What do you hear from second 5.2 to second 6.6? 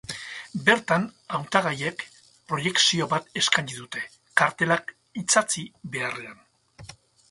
itsatsi beharrean.